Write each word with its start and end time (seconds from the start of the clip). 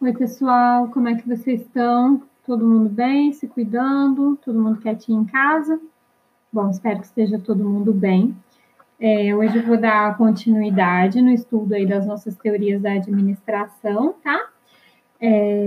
Oi, 0.00 0.12
pessoal, 0.12 0.86
como 0.90 1.08
é 1.08 1.16
que 1.16 1.26
vocês 1.26 1.60
estão? 1.60 2.22
Todo 2.46 2.64
mundo 2.64 2.88
bem, 2.88 3.32
se 3.32 3.48
cuidando? 3.48 4.38
Todo 4.44 4.62
mundo 4.62 4.80
quietinho 4.80 5.22
em 5.22 5.24
casa? 5.24 5.80
Bom, 6.52 6.70
espero 6.70 7.00
que 7.00 7.06
esteja 7.06 7.36
todo 7.36 7.68
mundo 7.68 7.92
bem. 7.92 8.32
É, 9.00 9.34
hoje 9.34 9.58
eu 9.58 9.66
vou 9.66 9.76
dar 9.76 10.16
continuidade 10.16 11.20
no 11.20 11.30
estudo 11.30 11.74
aí 11.74 11.84
das 11.84 12.06
nossas 12.06 12.36
teorias 12.36 12.80
da 12.80 12.92
administração, 12.92 14.14
tá? 14.22 14.38
É, 15.20 15.66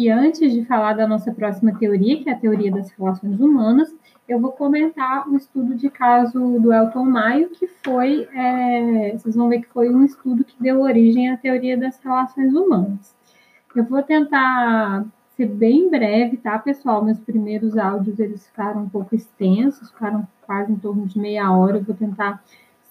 e 0.00 0.08
antes 0.08 0.50
de 0.50 0.64
falar 0.64 0.94
da 0.94 1.06
nossa 1.06 1.30
próxima 1.30 1.78
teoria, 1.78 2.22
que 2.22 2.30
é 2.30 2.32
a 2.32 2.38
teoria 2.38 2.72
das 2.72 2.90
relações 2.92 3.38
humanas, 3.38 3.94
eu 4.26 4.40
vou 4.40 4.50
comentar 4.50 5.28
o 5.28 5.36
estudo 5.36 5.74
de 5.74 5.90
caso 5.90 6.58
do 6.58 6.72
Elton 6.72 7.04
Maio, 7.04 7.50
que 7.50 7.66
foi, 7.84 8.26
é, 8.34 9.12
vocês 9.12 9.36
vão 9.36 9.50
ver 9.50 9.60
que 9.60 9.68
foi 9.68 9.94
um 9.94 10.02
estudo 10.02 10.42
que 10.42 10.54
deu 10.58 10.80
origem 10.80 11.30
à 11.30 11.36
teoria 11.36 11.76
das 11.76 12.00
relações 12.02 12.54
humanas. 12.54 13.14
Eu 13.76 13.84
vou 13.84 14.02
tentar 14.02 15.04
ser 15.36 15.46
bem 15.46 15.90
breve, 15.90 16.38
tá, 16.38 16.58
pessoal? 16.58 17.04
Meus 17.04 17.18
primeiros 17.18 17.76
áudios, 17.76 18.18
eles 18.18 18.46
ficaram 18.46 18.84
um 18.84 18.88
pouco 18.88 19.14
extensos, 19.14 19.90
ficaram 19.90 20.26
quase 20.46 20.72
em 20.72 20.76
torno 20.76 21.06
de 21.06 21.18
meia 21.18 21.52
hora, 21.52 21.76
eu 21.76 21.84
vou 21.84 21.94
tentar 21.94 22.42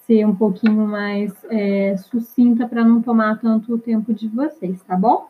ser 0.06 0.26
um 0.26 0.36
pouquinho 0.36 0.86
mais 0.86 1.34
é, 1.50 1.98
sucinta 1.98 2.68
para 2.68 2.84
não 2.84 3.02
tomar 3.02 3.40
tanto 3.40 3.74
o 3.74 3.80
tempo 3.80 4.14
de 4.14 4.28
vocês, 4.28 4.84
tá 4.84 4.96
bom? 4.96 5.28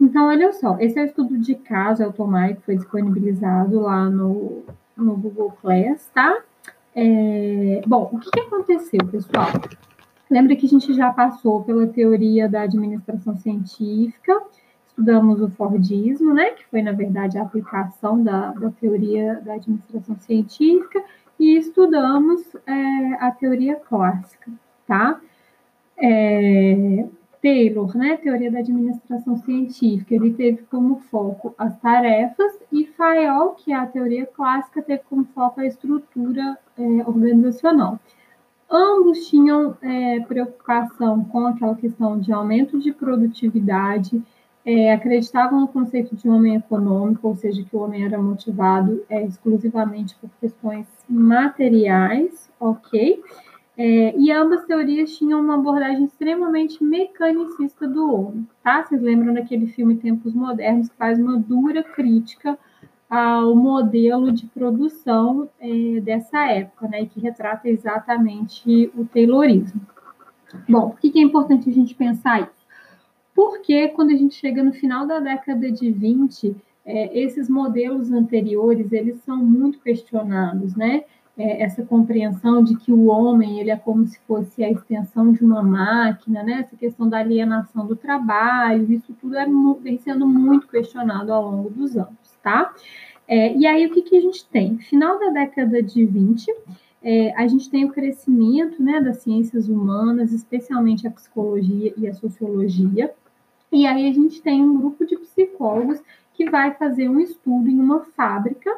Então, 0.00 0.26
olha 0.26 0.52
só, 0.52 0.76
esse 0.78 0.98
é 0.98 1.02
o 1.02 1.06
estudo 1.06 1.38
de 1.38 1.54
caso 1.54 2.02
automático 2.04 2.60
que 2.60 2.66
foi 2.66 2.76
disponibilizado 2.76 3.80
lá 3.80 4.08
no, 4.10 4.62
no 4.96 5.16
Google 5.16 5.52
Class, 5.60 6.10
tá? 6.12 6.42
É, 6.94 7.82
bom, 7.86 8.10
o 8.12 8.18
que, 8.18 8.30
que 8.30 8.40
aconteceu, 8.40 9.00
pessoal? 9.10 9.48
Lembra 10.30 10.56
que 10.56 10.66
a 10.66 10.68
gente 10.68 10.92
já 10.94 11.12
passou 11.12 11.62
pela 11.62 11.86
teoria 11.86 12.48
da 12.48 12.62
administração 12.62 13.36
científica, 13.36 14.42
estudamos 14.86 15.40
o 15.40 15.48
Fordismo, 15.50 16.32
né, 16.32 16.50
que 16.50 16.64
foi, 16.66 16.82
na 16.82 16.92
verdade, 16.92 17.38
a 17.38 17.42
aplicação 17.42 18.22
da, 18.22 18.52
da 18.52 18.70
teoria 18.70 19.40
da 19.44 19.54
administração 19.54 20.16
científica, 20.18 21.02
e 21.38 21.56
estudamos 21.56 22.40
é, 22.66 23.14
a 23.20 23.30
teoria 23.32 23.74
clássica, 23.76 24.50
tá? 24.86 25.20
É, 25.96 27.06
Taylor, 27.44 27.94
né, 27.94 28.16
teoria 28.16 28.50
da 28.50 28.60
administração 28.60 29.36
científica, 29.36 30.14
ele 30.14 30.32
teve 30.32 30.62
como 30.62 31.00
foco 31.10 31.54
as 31.58 31.78
tarefas 31.78 32.58
e 32.72 32.86
Fayol, 32.86 33.50
que 33.50 33.70
é 33.70 33.76
a 33.76 33.86
teoria 33.86 34.24
clássica, 34.24 34.80
teve 34.80 35.02
como 35.10 35.26
foco 35.34 35.60
a 35.60 35.66
estrutura 35.66 36.58
é, 36.78 36.82
organizacional. 37.06 38.00
Ambos 38.70 39.28
tinham 39.28 39.76
é, 39.82 40.20
preocupação 40.20 41.22
com 41.24 41.46
aquela 41.46 41.74
questão 41.74 42.18
de 42.18 42.32
aumento 42.32 42.78
de 42.78 42.90
produtividade, 42.92 44.22
é, 44.64 44.94
acreditavam 44.94 45.60
no 45.60 45.68
conceito 45.68 46.16
de 46.16 46.26
homem 46.26 46.56
econômico, 46.56 47.28
ou 47.28 47.36
seja, 47.36 47.62
que 47.62 47.76
o 47.76 47.80
homem 47.80 48.06
era 48.06 48.16
motivado 48.16 49.04
é, 49.10 49.22
exclusivamente 49.22 50.16
por 50.18 50.30
questões 50.40 50.86
materiais, 51.06 52.50
ok? 52.58 53.22
É, 53.76 54.16
e 54.16 54.30
ambas 54.30 54.64
teorias 54.64 55.16
tinham 55.16 55.40
uma 55.40 55.54
abordagem 55.54 56.04
extremamente 56.04 56.82
mecanicista 56.82 57.88
do 57.88 58.12
homem, 58.12 58.46
tá? 58.62 58.84
Vocês 58.84 59.02
lembram 59.02 59.34
daquele 59.34 59.66
filme 59.66 59.96
Tempos 59.96 60.32
Modernos, 60.32 60.88
que 60.88 60.96
faz 60.96 61.18
uma 61.18 61.36
dura 61.38 61.82
crítica 61.82 62.56
ao 63.10 63.54
modelo 63.54 64.30
de 64.30 64.46
produção 64.46 65.48
é, 65.60 66.00
dessa 66.00 66.46
época, 66.46 66.86
né? 66.86 67.06
Que 67.06 67.18
retrata 67.18 67.68
exatamente 67.68 68.92
o 68.96 69.04
Taylorismo. 69.06 69.80
Bom, 70.68 70.90
por 70.90 71.00
que 71.00 71.18
é 71.18 71.22
importante 71.22 71.68
a 71.68 71.72
gente 71.72 71.96
pensar 71.96 72.42
isso? 72.42 72.64
Porque 73.34 73.88
quando 73.88 74.10
a 74.10 74.16
gente 74.16 74.36
chega 74.36 74.62
no 74.62 74.72
final 74.72 75.04
da 75.04 75.18
década 75.18 75.70
de 75.72 75.90
20, 75.90 76.56
é, 76.86 77.18
esses 77.18 77.48
modelos 77.48 78.12
anteriores, 78.12 78.92
eles 78.92 79.18
são 79.24 79.36
muito 79.38 79.80
questionados, 79.80 80.76
né? 80.76 81.02
É, 81.36 81.62
essa 81.62 81.84
compreensão 81.84 82.62
de 82.62 82.76
que 82.76 82.92
o 82.92 83.06
homem 83.06 83.58
ele 83.60 83.70
é 83.70 83.76
como 83.76 84.06
se 84.06 84.18
fosse 84.20 84.62
a 84.62 84.70
extensão 84.70 85.32
de 85.32 85.44
uma 85.44 85.62
máquina, 85.62 86.42
né? 86.42 86.60
Essa 86.60 86.76
questão 86.76 87.08
da 87.08 87.18
alienação 87.18 87.86
do 87.86 87.96
trabalho, 87.96 88.92
isso 88.92 89.12
tudo 89.20 89.36
é, 89.36 89.46
vem 89.80 89.98
sendo 89.98 90.26
muito 90.26 90.68
questionado 90.68 91.32
ao 91.32 91.50
longo 91.50 91.70
dos 91.70 91.96
anos, 91.96 92.38
tá? 92.42 92.72
É, 93.26 93.56
e 93.56 93.66
aí 93.66 93.86
o 93.86 93.90
que, 93.90 94.02
que 94.02 94.16
a 94.16 94.20
gente 94.20 94.46
tem? 94.46 94.78
Final 94.78 95.18
da 95.18 95.30
década 95.30 95.82
de 95.82 96.04
20, 96.04 96.46
é, 97.02 97.34
a 97.34 97.46
gente 97.48 97.68
tem 97.70 97.84
o 97.84 97.90
crescimento 97.90 98.82
né, 98.82 99.00
das 99.00 99.18
ciências 99.18 99.68
humanas, 99.68 100.32
especialmente 100.32 101.06
a 101.06 101.10
psicologia 101.10 101.92
e 101.96 102.06
a 102.06 102.14
sociologia, 102.14 103.12
e 103.72 103.86
aí 103.86 104.08
a 104.08 104.12
gente 104.12 104.40
tem 104.40 104.62
um 104.62 104.76
grupo 104.76 105.04
de 105.04 105.16
psicólogos 105.16 106.00
que 106.32 106.48
vai 106.48 106.74
fazer 106.74 107.08
um 107.08 107.18
estudo 107.18 107.68
em 107.68 107.80
uma 107.80 108.00
fábrica 108.00 108.70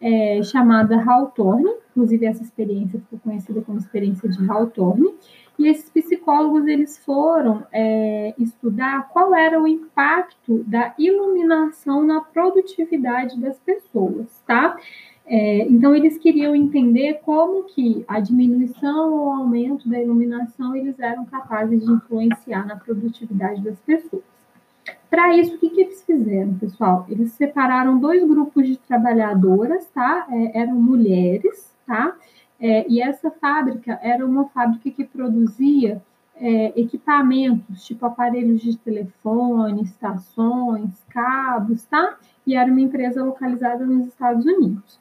é, 0.00 0.42
chamada 0.42 1.02
Hawthorne, 1.02 1.70
inclusive 1.90 2.26
essa 2.26 2.42
experiência 2.42 3.00
ficou 3.00 3.18
conhecida 3.18 3.62
como 3.62 3.78
experiência 3.78 4.28
de 4.28 4.50
Hawthorne, 4.50 5.14
e 5.58 5.68
esses 5.68 5.88
psicólogos 5.88 6.66
eles 6.66 6.98
foram 6.98 7.66
é, 7.72 8.34
estudar 8.38 9.08
qual 9.08 9.34
era 9.34 9.60
o 9.60 9.66
impacto 9.66 10.62
da 10.64 10.94
iluminação 10.98 12.04
na 12.04 12.20
produtividade 12.20 13.40
das 13.40 13.58
pessoas, 13.60 14.42
tá? 14.46 14.76
É, 15.28 15.62
então 15.62 15.94
eles 15.94 16.18
queriam 16.18 16.54
entender 16.54 17.20
como 17.24 17.64
que 17.64 18.04
a 18.06 18.20
diminuição 18.20 19.12
ou 19.12 19.32
aumento 19.32 19.88
da 19.88 20.00
iluminação 20.00 20.76
eles 20.76 20.98
eram 21.00 21.24
capazes 21.24 21.84
de 21.84 21.90
influenciar 21.90 22.64
na 22.66 22.76
produtividade 22.76 23.60
das 23.62 23.80
pessoas. 23.80 24.35
Para 25.10 25.36
isso, 25.36 25.54
o 25.54 25.58
que, 25.58 25.70
que, 25.70 25.80
eles 25.80 26.02
fizeram, 26.02 26.54
pessoal? 26.54 27.06
Eles 27.08 27.32
separaram 27.32 27.98
dois 27.98 28.22
grupos 28.26 28.66
de 28.66 28.76
trabalhadoras, 28.76 29.86
tá? 29.94 30.26
É, 30.30 30.60
eram 30.60 30.74
mulheres, 30.74 31.74
tá? 31.86 32.16
É, 32.60 32.86
e 32.88 33.00
essa 33.00 33.30
fábrica 33.30 33.98
era 34.02 34.26
uma 34.26 34.46
fábrica 34.48 34.90
que 34.90 35.04
produzia 35.04 36.02
é, 36.36 36.78
equipamentos, 36.78 37.84
tipo 37.84 38.04
aparelhos 38.04 38.60
de 38.60 38.76
telefone, 38.76 39.82
estações, 39.82 41.04
cabos, 41.08 41.84
tá? 41.84 42.16
E 42.46 42.54
era 42.54 42.70
uma 42.70 42.80
empresa 42.80 43.24
localizada 43.24 43.84
nos 43.86 44.06
Estados 44.08 44.44
Unidos. 44.44 44.98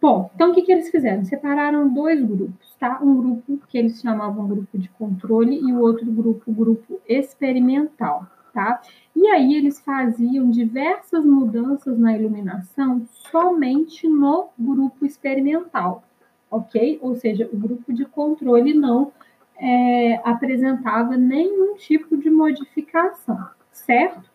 Bom, 0.00 0.30
então 0.34 0.50
o 0.50 0.54
que, 0.54 0.62
que 0.62 0.72
eles 0.72 0.90
fizeram? 0.90 1.24
Separaram 1.24 1.92
dois 1.92 2.20
grupos, 2.22 2.74
tá? 2.78 2.98
Um 3.02 3.16
grupo 3.16 3.60
que 3.68 3.76
eles 3.76 4.00
chamavam 4.00 4.48
grupo 4.48 4.78
de 4.78 4.88
controle 4.90 5.58
e 5.60 5.72
o 5.72 5.80
outro 5.80 6.10
grupo, 6.10 6.50
grupo 6.50 7.00
experimental 7.06 8.26
tá? 8.52 8.80
E 9.14 9.26
aí 9.28 9.54
eles 9.54 9.80
faziam 9.80 10.50
diversas 10.50 11.24
mudanças 11.24 11.98
na 11.98 12.16
iluminação 12.16 13.06
somente 13.08 14.08
no 14.08 14.48
grupo 14.58 15.04
experimental, 15.04 16.02
ok? 16.50 16.98
Ou 17.02 17.14
seja, 17.16 17.48
o 17.52 17.56
grupo 17.56 17.92
de 17.92 18.04
controle 18.04 18.74
não 18.74 19.12
é, 19.56 20.20
apresentava 20.24 21.16
nenhum 21.16 21.76
tipo 21.76 22.16
de 22.16 22.30
modificação, 22.30 23.48
certo? 23.72 24.30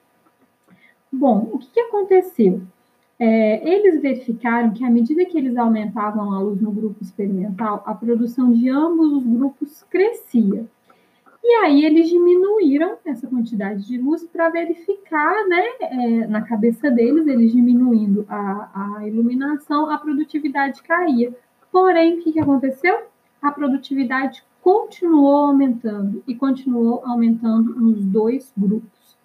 Bom, 1.12 1.50
o 1.52 1.58
que, 1.58 1.72
que 1.72 1.80
aconteceu? 1.80 2.62
É, 3.18 3.68
eles 3.68 4.02
verificaram 4.02 4.72
que 4.72 4.84
à 4.84 4.90
medida 4.90 5.26
que 5.26 5.38
eles 5.38 5.56
aumentavam 5.56 6.34
a 6.34 6.40
luz 6.40 6.62
no 6.62 6.72
grupo 6.72 7.02
experimental, 7.02 7.82
a 7.86 7.94
produção 7.94 8.52
de 8.52 8.70
ambos 8.70 9.14
os 9.14 9.26
grupos 9.26 9.84
crescia. 9.84 10.66
E 11.48 11.54
aí 11.58 11.86
eles 11.86 12.10
diminuíram 12.10 12.98
essa 13.06 13.28
quantidade 13.28 13.86
de 13.86 14.00
luz 14.00 14.24
para 14.24 14.50
verificar, 14.50 15.48
né, 15.48 15.64
é, 15.80 16.28
na 16.28 16.42
cabeça 16.42 16.90
deles, 16.90 17.28
eles 17.28 17.52
diminuindo 17.52 18.26
a, 18.28 18.98
a 18.98 19.08
iluminação, 19.08 19.88
a 19.92 19.98
produtividade 20.00 20.82
caía. 20.82 21.32
Porém, 21.72 22.16
o 22.16 22.24
que, 22.24 22.32
que 22.32 22.40
aconteceu? 22.40 22.98
A 23.40 23.52
produtividade 23.52 24.44
continuou 24.60 25.46
aumentando 25.46 26.24
e 26.28 26.34
continuou 26.34 27.04
aumentando 27.06 27.76
nos 27.76 28.04
dois 28.04 28.52
grupos. 28.58 29.16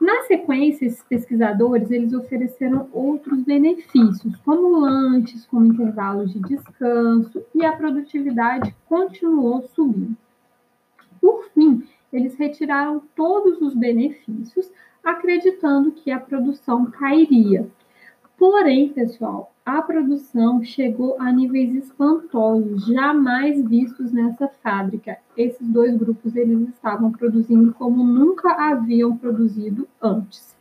Na 0.00 0.22
sequência, 0.22 0.86
esses 0.86 1.02
pesquisadores 1.02 1.90
eles 1.90 2.14
ofereceram 2.14 2.88
outros 2.90 3.42
benefícios, 3.42 4.34
como 4.36 4.80
lanches, 4.80 5.44
como 5.44 5.66
intervalos 5.66 6.32
de 6.32 6.40
descanso, 6.40 7.44
e 7.54 7.66
a 7.66 7.72
produtividade 7.72 8.74
continuou 8.88 9.60
subindo. 9.74 10.16
Por 11.24 11.48
fim, 11.54 11.82
eles 12.12 12.34
retiraram 12.34 13.02
todos 13.16 13.58
os 13.62 13.74
benefícios, 13.74 14.70
acreditando 15.02 15.90
que 15.90 16.10
a 16.10 16.20
produção 16.20 16.84
cairia. 16.84 17.66
Porém, 18.36 18.90
pessoal, 18.90 19.50
a 19.64 19.80
produção 19.80 20.62
chegou 20.62 21.16
a 21.18 21.32
níveis 21.32 21.74
espantosos, 21.76 22.84
jamais 22.84 23.66
vistos 23.66 24.12
nessa 24.12 24.48
fábrica. 24.62 25.16
Esses 25.34 25.66
dois 25.66 25.96
grupos 25.96 26.36
eles 26.36 26.68
estavam 26.68 27.10
produzindo 27.10 27.72
como 27.72 28.04
nunca 28.04 28.52
haviam 28.52 29.16
produzido 29.16 29.88
antes. 30.02 30.54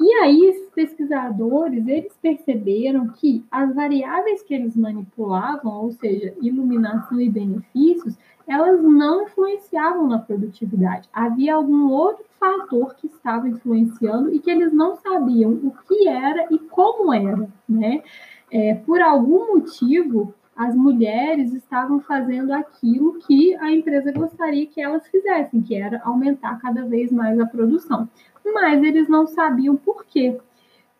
E 0.00 0.12
aí, 0.14 0.44
esses 0.44 0.70
pesquisadores, 0.70 1.86
eles 1.88 2.16
perceberam 2.22 3.08
que 3.08 3.44
as 3.50 3.74
variáveis 3.74 4.42
que 4.42 4.54
eles 4.54 4.76
manipulavam, 4.76 5.84
ou 5.84 5.90
seja, 5.92 6.34
iluminação 6.40 7.20
e 7.20 7.28
benefícios, 7.28 8.16
elas 8.46 8.80
não 8.82 9.24
influenciavam 9.24 10.06
na 10.06 10.18
produtividade. 10.18 11.08
Havia 11.12 11.54
algum 11.54 11.90
outro 11.90 12.24
fator 12.38 12.94
que 12.94 13.08
estava 13.08 13.48
influenciando 13.48 14.32
e 14.32 14.38
que 14.38 14.50
eles 14.50 14.72
não 14.72 14.96
sabiam 14.96 15.50
o 15.52 15.72
que 15.86 16.08
era 16.08 16.46
e 16.50 16.58
como 16.58 17.12
era, 17.12 17.48
né? 17.68 18.02
É, 18.50 18.74
por 18.76 19.02
algum 19.02 19.54
motivo, 19.54 20.32
as 20.58 20.74
mulheres 20.74 21.54
estavam 21.54 22.00
fazendo 22.00 22.52
aquilo 22.52 23.20
que 23.20 23.54
a 23.58 23.70
empresa 23.70 24.10
gostaria 24.10 24.66
que 24.66 24.80
elas 24.80 25.06
fizessem, 25.06 25.62
que 25.62 25.76
era 25.76 26.02
aumentar 26.02 26.60
cada 26.60 26.84
vez 26.84 27.12
mais 27.12 27.38
a 27.38 27.46
produção. 27.46 28.08
Mas 28.44 28.82
eles 28.82 29.08
não 29.08 29.24
sabiam 29.24 29.76
por 29.76 30.04
quê. 30.04 30.36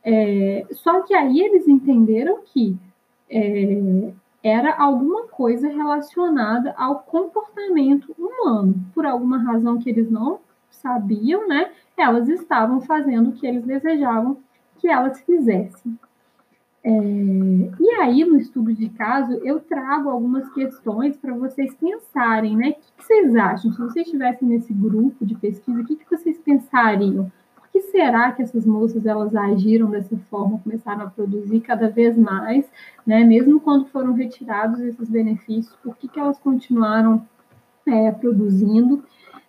É, 0.04 0.64
só 0.70 1.02
que 1.02 1.12
aí 1.12 1.40
eles 1.40 1.66
entenderam 1.66 2.38
que 2.44 2.76
é, 3.28 4.12
era 4.44 4.76
alguma 4.76 5.26
coisa 5.26 5.66
relacionada 5.66 6.72
ao 6.78 7.00
comportamento 7.00 8.14
humano. 8.16 8.76
Por 8.94 9.04
alguma 9.04 9.42
razão 9.42 9.76
que 9.76 9.90
eles 9.90 10.08
não 10.08 10.38
sabiam, 10.70 11.48
né? 11.48 11.72
Elas 11.96 12.28
estavam 12.28 12.80
fazendo 12.80 13.30
o 13.30 13.32
que 13.32 13.44
eles 13.44 13.64
desejavam 13.64 14.38
que 14.78 14.86
elas 14.86 15.20
fizessem. 15.22 15.98
É, 16.88 16.90
e 16.90 17.90
aí, 18.00 18.24
no 18.24 18.38
estudo 18.38 18.72
de 18.72 18.88
caso, 18.88 19.34
eu 19.44 19.60
trago 19.60 20.08
algumas 20.08 20.50
questões 20.54 21.18
para 21.18 21.34
vocês 21.34 21.74
pensarem, 21.74 22.56
né? 22.56 22.70
O 22.70 22.74
que, 22.74 22.80
que, 22.96 23.04
vocês 23.04 23.36
acham? 23.36 23.70
Se 23.70 23.78
vocês 23.78 24.06
estivessem 24.06 24.48
nesse 24.48 24.72
grupo 24.72 25.26
de 25.26 25.34
pesquisa, 25.34 25.82
o 25.82 25.84
que, 25.84 25.96
que 25.96 26.10
vocês 26.10 26.38
pensariam? 26.38 27.30
Por 27.54 27.68
que 27.68 27.82
será 27.82 28.32
que 28.32 28.40
essas 28.40 28.64
moças 28.64 29.04
elas 29.04 29.36
agiram 29.36 29.90
dessa 29.90 30.16
forma, 30.30 30.60
começaram 30.60 31.02
a 31.02 31.10
produzir 31.10 31.60
cada 31.60 31.90
vez 31.90 32.16
mais, 32.16 32.64
né? 33.06 33.22
Mesmo 33.22 33.60
quando 33.60 33.84
foram 33.88 34.14
retirados 34.14 34.80
esses 34.80 35.10
benefícios, 35.10 35.76
por 35.82 35.94
que, 35.94 36.08
que 36.08 36.18
elas 36.18 36.38
continuaram 36.38 37.22
é, 37.86 38.10
produzindo? 38.12 39.04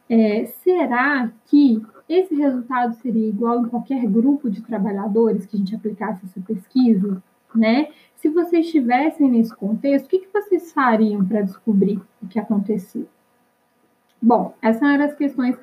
É, 0.10 0.46
será 0.46 1.32
que 1.46 1.82
esse 2.10 2.36
resultado 2.36 2.96
seria 2.96 3.30
igual 3.30 3.64
em 3.64 3.70
qualquer 3.70 4.06
grupo 4.08 4.50
de 4.50 4.62
trabalhadores 4.62 5.46
que 5.46 5.56
a 5.56 5.60
gente 5.60 5.76
aplicasse 5.76 6.26
essa 6.26 6.42
pesquisa, 6.42 7.24
né? 7.56 7.90
Se 8.16 8.30
vocês 8.30 8.66
estivessem 8.66 9.30
nesse 9.30 9.56
contexto, 9.56 10.06
o 10.06 10.10
que, 10.10 10.20
que 10.20 10.34
vocês 10.34 10.74
fariam 10.74 11.26
para 11.26 11.42
descobrir 11.42 12.02
o 12.22 12.28
que 12.28 12.38
aconteceu? 12.38 13.08
Bom, 14.22 14.54
essas 14.62 14.82
eram 14.82 15.06
as 15.06 15.16
questões, 15.16 15.58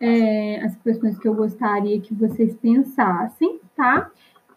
é, 0.00 0.60
as 0.64 0.76
questões 0.76 1.18
que 1.18 1.28
eu 1.28 1.34
gostaria 1.34 2.00
que 2.00 2.12
vocês 2.12 2.56
pensassem, 2.56 3.60
tá? 3.76 4.10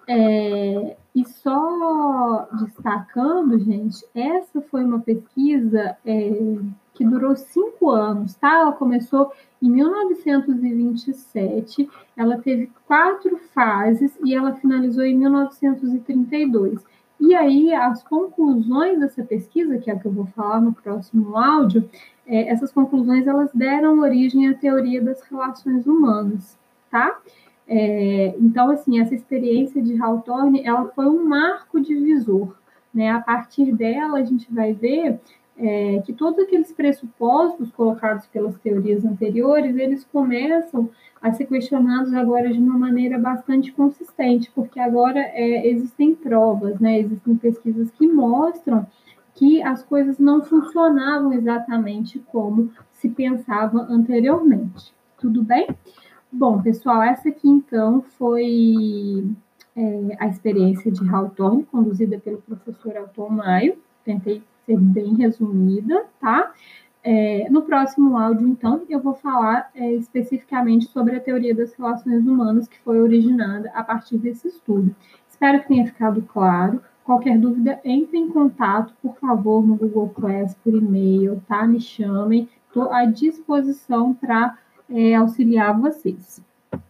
É, 0.07 0.97
e 1.15 1.25
só 1.25 2.47
destacando, 2.53 3.59
gente, 3.59 4.03
essa 4.13 4.61
foi 4.61 4.83
uma 4.83 4.99
pesquisa 4.99 5.97
é, 6.05 6.57
que 6.95 7.05
durou 7.05 7.35
cinco 7.35 7.91
anos, 7.91 8.33
tá? 8.35 8.61
Ela 8.61 8.71
começou 8.71 9.31
em 9.61 9.69
1927, 9.69 11.87
ela 12.15 12.39
teve 12.39 12.71
quatro 12.87 13.37
fases 13.53 14.17
e 14.23 14.33
ela 14.33 14.55
finalizou 14.55 15.03
em 15.03 15.15
1932. 15.15 16.81
E 17.19 17.35
aí, 17.35 17.73
as 17.73 18.01
conclusões 18.03 18.97
dessa 18.99 19.23
pesquisa, 19.23 19.77
que 19.77 19.91
é 19.91 19.93
a 19.93 19.99
que 19.99 20.05
eu 20.05 20.11
vou 20.11 20.25
falar 20.27 20.61
no 20.61 20.71
próximo 20.73 21.37
áudio, 21.37 21.89
é, 22.25 22.49
essas 22.49 22.71
conclusões 22.71 23.27
elas 23.27 23.51
deram 23.53 23.99
origem 23.99 24.47
à 24.47 24.53
teoria 24.53 25.01
das 25.01 25.21
relações 25.21 25.85
humanas, 25.85 26.57
tá? 26.89 27.19
É, 27.67 28.35
então, 28.39 28.69
assim, 28.69 28.99
essa 28.99 29.15
experiência 29.15 29.81
de 29.81 30.01
Hawthorne, 30.01 30.61
ela 30.63 30.85
foi 30.89 31.07
um 31.07 31.27
marco 31.27 31.81
divisor, 31.81 32.55
né? 32.93 33.11
A 33.11 33.19
partir 33.19 33.73
dela, 33.73 34.19
a 34.19 34.23
gente 34.23 34.53
vai 34.53 34.73
ver 34.73 35.19
é, 35.57 36.01
que 36.05 36.13
todos 36.13 36.39
aqueles 36.39 36.71
pressupostos 36.71 37.71
colocados 37.71 38.25
pelas 38.27 38.57
teorias 38.57 39.05
anteriores, 39.05 39.75
eles 39.77 40.03
começam 40.03 40.89
a 41.21 41.31
ser 41.31 41.45
questionados 41.45 42.13
agora 42.13 42.51
de 42.51 42.59
uma 42.59 42.77
maneira 42.77 43.17
bastante 43.17 43.71
consistente, 43.71 44.51
porque 44.53 44.79
agora 44.79 45.19
é, 45.19 45.67
existem 45.67 46.13
provas, 46.13 46.79
né? 46.79 46.99
Existem 46.99 47.35
pesquisas 47.35 47.89
que 47.91 48.07
mostram 48.07 48.85
que 49.33 49.61
as 49.61 49.83
coisas 49.83 50.19
não 50.19 50.43
funcionavam 50.43 51.33
exatamente 51.33 52.19
como 52.31 52.71
se 52.93 53.09
pensava 53.09 53.85
anteriormente. 53.89 54.93
Tudo 55.17 55.41
bem? 55.41 55.67
Bom, 56.31 56.61
pessoal, 56.61 57.01
essa 57.01 57.29
aqui 57.29 57.47
então 57.47 58.01
foi 58.17 59.25
é, 59.75 60.17
a 60.19 60.27
experiência 60.27 60.91
de 60.91 61.07
Hawthorne, 61.09 61.63
conduzida 61.65 62.19
pelo 62.19 62.37
professor 62.39 62.95
Alton 62.97 63.29
Maio. 63.29 63.77
Tentei 64.03 64.41
ser 64.65 64.79
bem 64.79 65.15
resumida, 65.15 66.05
tá? 66.19 66.53
É, 67.03 67.47
no 67.51 67.61
próximo 67.61 68.17
áudio, 68.17 68.47
então, 68.47 68.81
eu 68.89 68.99
vou 68.99 69.13
falar 69.13 69.69
é, 69.75 69.93
especificamente 69.93 70.87
sobre 70.87 71.15
a 71.15 71.19
teoria 71.19 71.53
das 71.53 71.71
relações 71.73 72.25
humanas 72.25 72.67
que 72.67 72.79
foi 72.79 72.99
originada 72.99 73.69
a 73.75 73.83
partir 73.83 74.17
desse 74.17 74.47
estudo. 74.47 74.95
Espero 75.29 75.61
que 75.61 75.67
tenha 75.67 75.85
ficado 75.85 76.21
claro. 76.23 76.81
Qualquer 77.03 77.37
dúvida, 77.37 77.79
entre 77.83 78.17
em 78.17 78.27
contato, 78.29 78.91
por 79.03 79.15
favor, 79.17 79.63
no 79.63 79.75
Google 79.75 80.09
Class, 80.09 80.55
por 80.63 80.73
e-mail, 80.73 81.39
tá? 81.47 81.67
Me 81.67 81.79
chamem. 81.79 82.49
Estou 82.67 82.91
à 82.91 83.05
disposição 83.05 84.15
para 84.15 84.57
é, 84.89 85.13
auxiliar 85.13 85.79
vocês. 85.79 86.43